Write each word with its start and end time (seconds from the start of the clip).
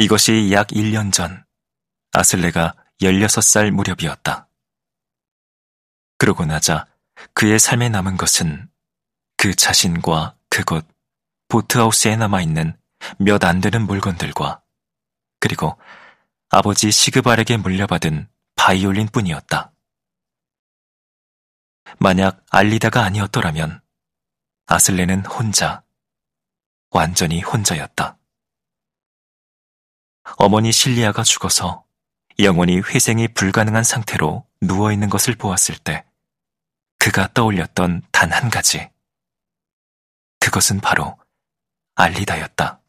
이것이 0.00 0.52
약 0.52 0.68
1년 0.68 1.12
전 1.12 1.44
아슬레가 2.12 2.72
16살 3.02 3.72
무렵이었다. 3.72 4.48
그러고 6.18 6.44
나자 6.44 6.86
그의 7.34 7.58
삶에 7.58 7.88
남은 7.88 8.16
것은 8.16 8.70
그 9.36 9.56
자신과 9.56 10.36
그곳 10.50 10.86
보트하우스에 11.48 12.14
남아있는 12.14 12.78
몇 13.18 13.42
안 13.42 13.60
되는 13.60 13.82
물건들과 13.86 14.62
그리고 15.40 15.76
아버지 16.48 16.92
시그발에게 16.92 17.56
물려받은 17.56 18.28
바이올린 18.54 19.08
뿐이었다. 19.08 19.72
만약 21.98 22.44
알리다가 22.50 23.02
아니었더라면 23.02 23.80
아슬레는 24.66 25.26
혼자, 25.26 25.82
완전히 26.90 27.40
혼자였다. 27.40 28.17
어머니 30.36 30.72
실리아가 30.72 31.22
죽어서 31.22 31.84
영원히 32.38 32.78
회생이 32.80 33.28
불가능한 33.28 33.82
상태로 33.82 34.46
누워있는 34.60 35.08
것을 35.10 35.34
보았을 35.34 35.76
때 35.78 36.04
그가 36.98 37.32
떠올렸던 37.32 38.02
단 38.12 38.32
한 38.32 38.50
가지. 38.50 38.90
그것은 40.40 40.80
바로 40.80 41.18
알리다였다. 41.94 42.80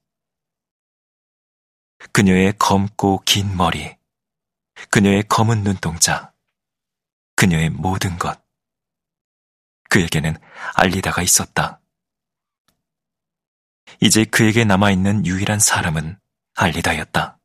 그녀의 2.12 2.54
검고 2.58 3.24
긴 3.26 3.56
머리, 3.58 3.98
그녀의 4.90 5.24
검은 5.28 5.64
눈동자, 5.64 6.34
그녀의 7.36 7.70
모든 7.72 8.18
것. 8.18 8.42
그에게는 9.90 10.38
알리다가 10.76 11.22
있었다. 11.22 11.82
이제 14.02 14.24
그에게 14.24 14.64
남아있는 14.66 15.26
유일한 15.26 15.60
사람은 15.60 16.20
알리다였다. 16.60 17.40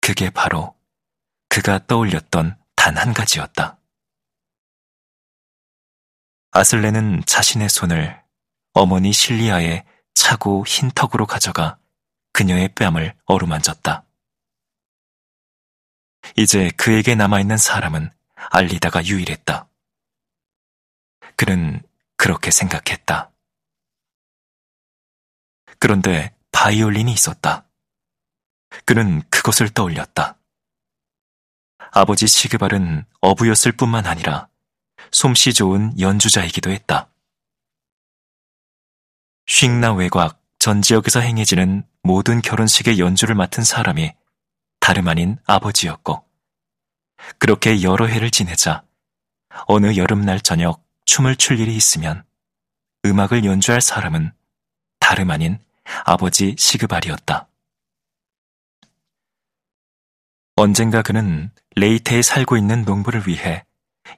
그게 0.00 0.30
바로 0.30 0.74
그가 1.48 1.86
떠올렸던 1.86 2.58
단 2.74 2.96
한 2.96 3.12
가지였다. 3.12 3.78
아슬레는 6.52 7.22
자신의 7.26 7.68
손을 7.68 8.22
어머니 8.72 9.12
실리아의 9.12 9.84
차고 10.14 10.64
흰 10.66 10.90
턱으로 10.90 11.26
가져가 11.26 11.78
그녀의 12.32 12.74
뺨을 12.74 13.14
어루만졌다. 13.26 14.04
이제 16.36 16.70
그에게 16.76 17.14
남아있는 17.14 17.58
사람은 17.58 18.10
알리다가 18.34 19.04
유일했다. 19.04 19.68
그는 21.36 21.82
그렇게 22.16 22.50
생각했다. 22.50 23.30
그런데 25.78 26.33
바이올린이 26.54 27.12
있었다. 27.12 27.66
그는 28.84 29.22
그것을 29.28 29.70
떠올렸다. 29.70 30.38
아버지 31.90 32.28
시그발은 32.28 33.04
어부였을 33.20 33.72
뿐만 33.72 34.06
아니라 34.06 34.48
솜씨 35.10 35.52
좋은 35.52 35.98
연주자이기도 35.98 36.70
했다. 36.70 37.08
쉥나 39.46 39.92
외곽 39.94 40.40
전 40.60 40.80
지역에서 40.80 41.20
행해지는 41.20 41.86
모든 42.04 42.40
결혼식의 42.40 43.00
연주를 43.00 43.34
맡은 43.34 43.64
사람이 43.64 44.14
다름 44.78 45.08
아닌 45.08 45.36
아버지였고, 45.46 46.24
그렇게 47.38 47.82
여러 47.82 48.06
해를 48.06 48.30
지내자 48.30 48.84
어느 49.66 49.96
여름날 49.96 50.40
저녁 50.40 50.84
춤을 51.04 51.36
출 51.36 51.58
일이 51.58 51.74
있으면 51.76 52.24
음악을 53.04 53.44
연주할 53.44 53.80
사람은 53.80 54.32
다름 55.00 55.30
아닌 55.30 55.58
아버지 56.04 56.54
시그발이었다. 56.58 57.48
언젠가 60.56 61.02
그는 61.02 61.50
레이테에 61.76 62.22
살고 62.22 62.56
있는 62.56 62.84
농부를 62.84 63.26
위해 63.26 63.64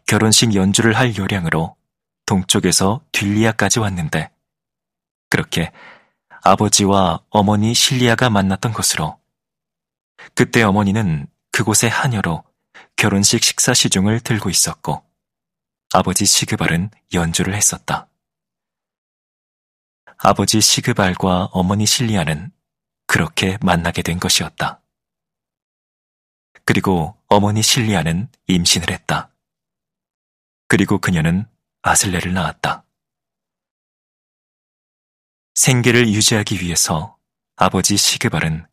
결혼식 0.06 0.54
연주를 0.54 0.96
할 0.96 1.16
요량으로 1.16 1.76
동쪽에서 2.26 3.00
딜리아까지 3.12 3.78
왔는데 3.78 4.30
그렇게 5.30 5.72
아버지와 6.42 7.20
어머니 7.30 7.74
실리아가 7.74 8.30
만났던 8.30 8.72
것으로 8.72 9.18
그때 10.34 10.62
어머니는 10.62 11.26
그곳의 11.52 11.90
하녀로 11.90 12.44
결혼식 12.96 13.42
식사 13.42 13.72
시중을 13.72 14.20
들고 14.20 14.50
있었고 14.50 15.02
아버지 15.92 16.26
시그발은 16.26 16.90
연주를 17.14 17.54
했었다. 17.54 18.08
아버지 20.18 20.60
시그발과 20.60 21.50
어머니 21.52 21.84
실리아는 21.84 22.50
그렇게 23.06 23.58
만나게 23.60 24.02
된 24.02 24.18
것이었다. 24.18 24.80
그리고 26.64 27.16
어머니 27.28 27.62
실리아는 27.62 28.28
임신을 28.46 28.90
했다. 28.90 29.30
그리고 30.68 30.98
그녀는 30.98 31.46
아슬레를 31.82 32.32
낳았다. 32.32 32.84
생계를 35.54 36.08
유지하기 36.08 36.60
위해서 36.60 37.16
아버지 37.56 37.96
시그발은 37.96 38.66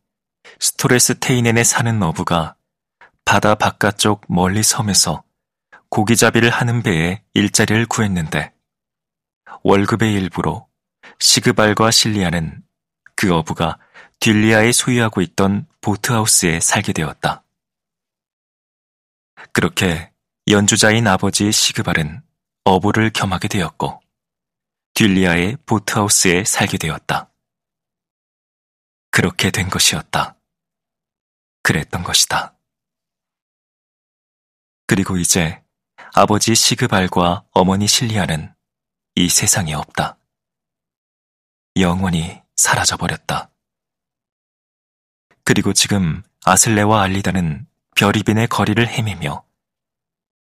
스토레스테이넨에 0.60 1.62
사는 1.62 2.02
어부가 2.02 2.56
바다 3.24 3.54
바깥쪽 3.54 4.22
멀리 4.28 4.62
섬에서 4.62 5.24
고기잡이를 5.88 6.50
하는 6.50 6.82
배에 6.82 7.22
일자리를 7.34 7.86
구했는데 7.86 8.52
월급의 9.62 10.12
일부로 10.12 10.68
시그발과 11.18 11.90
실리아는 11.90 12.62
그 13.16 13.34
어부가 13.34 13.78
딜리아에 14.20 14.72
소유하고 14.72 15.20
있던 15.20 15.66
보트하우스에 15.80 16.60
살게 16.60 16.92
되었다. 16.92 17.44
그렇게 19.52 20.12
연주자인 20.48 21.06
아버지 21.06 21.52
시그발은 21.52 22.22
어부를 22.64 23.10
겸하게 23.10 23.48
되었고 23.48 24.00
딜리아의 24.94 25.58
보트하우스에 25.66 26.44
살게 26.44 26.78
되었다. 26.78 27.30
그렇게 29.10 29.50
된 29.50 29.68
것이었다. 29.68 30.36
그랬던 31.62 32.02
것이다. 32.02 32.56
그리고 34.86 35.16
이제 35.16 35.62
아버지 36.14 36.54
시그발과 36.54 37.44
어머니 37.52 37.86
실리아는 37.86 38.54
이 39.16 39.28
세상에 39.28 39.74
없다. 39.74 40.18
영원히 41.76 42.40
사라져버렸다. 42.56 43.50
그리고 45.42 45.72
지금 45.72 46.22
아슬레와 46.44 47.02
알리다는 47.02 47.66
별이빈의 47.96 48.48
거리를 48.48 48.86
헤매며 48.86 49.44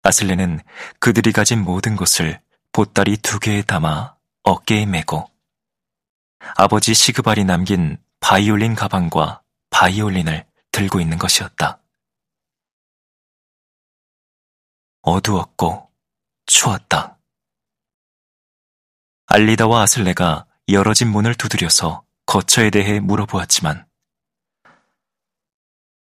아슬레는 0.03 0.61
그들이 0.99 1.31
가진 1.31 1.63
모든 1.63 1.95
것을 1.95 2.39
보따리 2.71 3.17
두 3.17 3.39
개에 3.39 3.61
담아 3.61 4.15
어깨에 4.43 4.85
메고 4.85 5.29
아버지 6.55 6.93
시그발이 6.93 7.43
남긴 7.43 7.97
바이올린 8.19 8.75
가방과 8.75 9.43
바이올린을 9.69 10.45
들고 10.71 11.01
있는 11.01 11.17
것이었다. 11.17 11.81
어두웠고 15.01 15.91
추웠다. 16.45 17.17
알리다와 19.25 19.81
아슬레가 19.83 20.45
열어진 20.69 21.09
문을 21.09 21.35
두드려서 21.35 22.03
거처에 22.25 22.69
대해 22.69 22.99
물어보았지만 22.99 23.87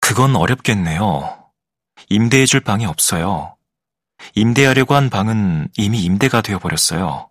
그건 0.01 0.37
어렵겠네요. 0.37 1.51
임대해줄 2.09 2.61
방이 2.61 2.85
없어요. 2.85 3.57
임대하려고 4.35 4.95
한 4.95 5.11
방은 5.11 5.69
이미 5.77 6.03
임대가 6.03 6.43
되어버렸어요. 6.43 7.31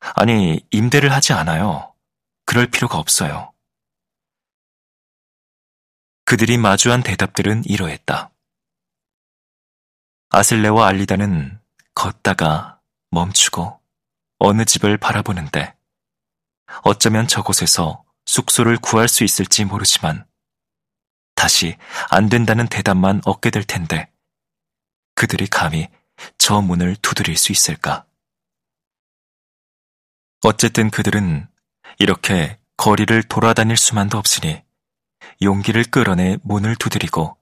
아니, 0.00 0.60
임대를 0.70 1.12
하지 1.12 1.32
않아요. 1.32 1.94
그럴 2.46 2.66
필요가 2.66 2.98
없어요. 2.98 3.52
그들이 6.24 6.56
마주한 6.56 7.02
대답들은 7.02 7.64
이러했다. 7.66 8.30
아슬레와 10.30 10.86
알리다는 10.88 11.60
걷다가 11.94 12.80
멈추고 13.10 13.78
어느 14.38 14.64
집을 14.64 14.96
바라보는데 14.96 15.74
어쩌면 16.82 17.26
저곳에서 17.26 18.04
숙소를 18.26 18.78
구할 18.78 19.08
수 19.08 19.24
있을지 19.24 19.64
모르지만 19.64 20.26
다시 21.34 21.76
안 22.10 22.28
된다는 22.28 22.68
대답만 22.68 23.20
얻게 23.24 23.50
될 23.50 23.64
텐데 23.64 24.10
그들이 25.14 25.48
감히 25.48 25.88
저 26.38 26.60
문을 26.60 26.96
두드릴 27.02 27.36
수 27.36 27.52
있을까? 27.52 28.06
어쨌든 30.44 30.90
그들은 30.90 31.48
이렇게 31.98 32.58
거리를 32.76 33.22
돌아다닐 33.24 33.76
수만도 33.76 34.18
없으니 34.18 34.62
용기를 35.40 35.84
끌어내 35.84 36.38
문을 36.42 36.76
두드리고 36.76 37.36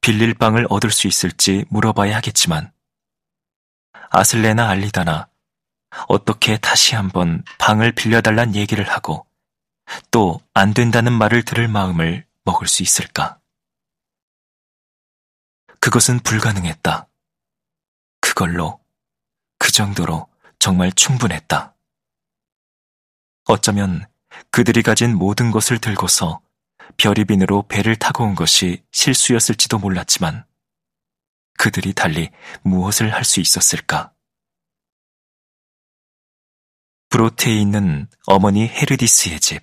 빌릴 0.00 0.34
방을 0.34 0.66
얻을 0.70 0.90
수 0.90 1.06
있을지 1.06 1.64
물어봐야 1.68 2.16
하겠지만 2.16 2.72
아슬레나 4.10 4.68
알리다나 4.68 5.29
어떻게 6.08 6.56
다시 6.58 6.94
한번 6.94 7.44
방을 7.58 7.92
빌려달란 7.92 8.54
얘기를 8.54 8.88
하고 8.88 9.26
또 10.10 10.40
안 10.54 10.74
된다는 10.74 11.12
말을 11.14 11.42
들을 11.44 11.68
마음을 11.68 12.26
먹을 12.44 12.68
수 12.68 12.82
있을까? 12.82 13.40
그것은 15.80 16.20
불가능했다. 16.20 17.08
그걸로, 18.20 18.78
그 19.58 19.72
정도로 19.72 20.28
정말 20.58 20.92
충분했다. 20.92 21.74
어쩌면 23.44 24.06
그들이 24.50 24.82
가진 24.82 25.16
모든 25.16 25.50
것을 25.50 25.78
들고서 25.78 26.42
별이 26.98 27.24
빈으로 27.24 27.62
배를 27.68 27.96
타고 27.96 28.24
온 28.24 28.34
것이 28.34 28.84
실수였을지도 28.92 29.78
몰랐지만 29.78 30.44
그들이 31.56 31.94
달리 31.94 32.30
무엇을 32.62 33.14
할 33.14 33.24
수 33.24 33.40
있었을까? 33.40 34.12
브로테에 37.10 37.54
있는 37.60 38.08
어머니 38.26 38.68
헤르디스의 38.68 39.40
집. 39.40 39.62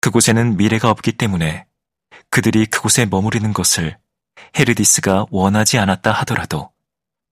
그곳에는 0.00 0.56
미래가 0.56 0.90
없기 0.90 1.12
때문에 1.12 1.66
그들이 2.30 2.66
그곳에 2.66 3.06
머무르는 3.06 3.52
것을 3.52 3.96
헤르디스가 4.58 5.26
원하지 5.30 5.78
않았다 5.78 6.10
하더라도 6.12 6.72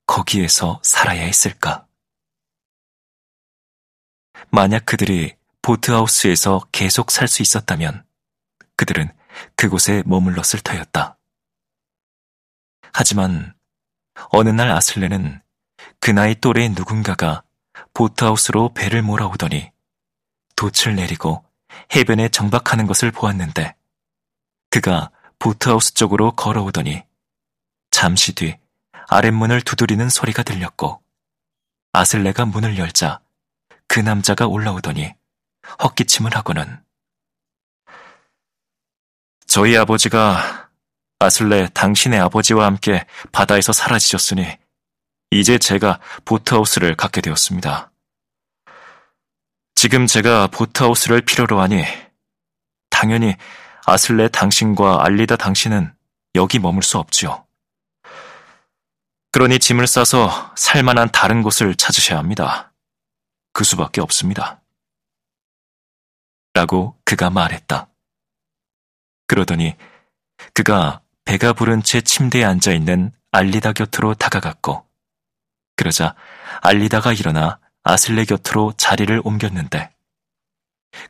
거기에서 0.07 0.81
살아야 0.85 1.23
했을까? 1.23 1.87
만약 4.51 4.87
그들이 4.87 5.35
보트하우스에서 5.63 6.67
계속 6.71 7.11
살 7.11 7.27
수 7.27 7.43
있었다면 7.43 8.05
그들은 8.77 9.13
그곳에 9.57 10.05
머물렀을 10.07 10.61
터였다. 10.61 11.19
하지만 12.93 13.55
어느 14.31 14.51
날 14.51 14.71
아슬레는 14.71 15.43
그 15.99 16.13
나이 16.13 16.35
또래의 16.37 16.71
누군가가 16.71 17.43
보트하우스로 17.95 18.73
배를 18.75 19.03
몰아오더니 19.03 19.71
돛을 20.57 20.97
내리고 20.97 21.45
해변에 21.95 22.29
정박하는 22.29 22.87
것을 22.87 23.11
보았는데 23.11 23.75
그가 24.71 25.11
보트하우스 25.39 25.95
쪽으로 25.95 26.33
걸어오더니 26.33 27.03
잠시 27.91 28.35
뒤 28.35 28.59
아랫문을 29.09 29.63
두드리는 29.63 30.09
소리가 30.09 30.43
들렸고 30.43 31.03
아슬레가 31.93 32.45
문을 32.45 32.79
열자 32.79 33.21
그 33.89 33.99
남자가 33.99 34.47
올라오더니 34.47 35.13
헛기침을 35.83 36.37
하고는 36.37 36.83
저희 39.47 39.77
아버지가 39.77 40.71
아슬레 41.19 41.69
당신의 41.75 42.21
아버지와 42.21 42.67
함께 42.67 43.05
바다에서 43.33 43.73
사라지셨으니 43.73 44.47
이제 45.31 45.59
제가 45.59 46.01
보트하우스를 46.25 46.97
갖게 46.97 47.21
되었습니다. 47.21 47.93
지금 49.77 50.07
제가 50.07 50.49
보트하우스를 50.49 51.23
필요로 51.23 51.61
하니 51.61 51.85
당연히 52.91 53.37
아슬레 53.87 54.29
당신과 54.29 55.05
알리다 55.05 55.37
당신은 55.37 55.95
여기 56.35 56.59
머물 56.59 56.83
수 56.83 56.99
없지요. 56.99 57.47
그러니 59.33 59.61
짐을 59.61 59.87
싸서 59.87 60.53
살만한 60.57 61.11
다른 61.13 61.43
곳을 61.43 61.77
찾으셔야 61.77 62.19
합니다. 62.19 62.73
그 63.53 63.63
수밖에 63.63 64.01
없습니다. 64.01 64.61
라고 66.53 66.99
그가 67.05 67.31
말했다. 67.31 67.89
그러더니 69.29 69.77
그가 70.53 71.01
배가 71.25 71.53
부른 71.53 71.85
채 71.85 72.01
침대에 72.01 72.45
앉아 72.45 72.73
있는 72.73 73.13
알리다 73.31 73.73
곁으로 73.73 74.15
다가갔고, 74.15 74.90
그러자 75.81 76.15
알리다가 76.61 77.15
일어나 77.15 77.59
아슬레 77.85 78.27
곁으로 78.27 78.75
자리를 78.77 79.19
옮겼는데, 79.25 79.91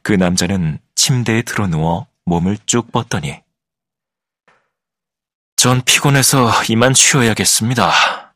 그 0.02 0.12
남자는 0.12 0.78
침대에 0.94 1.43
들어 1.43 1.67
누워 1.67 2.06
몸을 2.25 2.56
쭉 2.67 2.93
뻗더니, 2.93 3.43
전 5.56 5.82
피곤해서 5.82 6.52
이만 6.69 6.94
쉬어야겠습니다. 6.94 8.32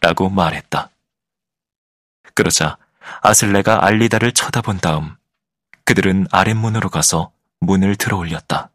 라고 0.00 0.30
말했다. 0.30 0.90
그러자 2.34 2.76
아슬레가 3.22 3.84
알리다를 3.86 4.32
쳐다본 4.32 4.78
다음 4.78 5.16
그들은 5.84 6.26
아랫문으로 6.32 6.90
가서 6.90 7.30
문을 7.60 7.94
들어 7.94 8.16
올렸다. 8.16 8.70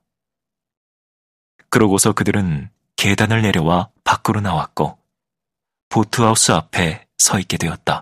그러고서 1.70 2.14
그들은 2.14 2.70
계단을 2.96 3.42
내려와 3.42 3.90
밖으로 4.06 4.40
나왔고 4.40 4.99
보트하우스 5.90 6.52
앞에 6.52 7.06
서 7.18 7.40
있게 7.40 7.58
되었다. 7.58 7.98